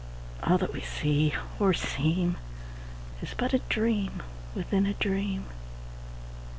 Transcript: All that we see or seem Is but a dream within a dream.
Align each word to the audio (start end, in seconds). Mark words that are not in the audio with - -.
All 0.41 0.57
that 0.57 0.73
we 0.73 0.81
see 0.81 1.31
or 1.59 1.75
seem 1.75 2.37
Is 3.21 3.35
but 3.37 3.53
a 3.53 3.59
dream 3.59 4.23
within 4.55 4.87
a 4.87 4.95
dream. 4.95 5.45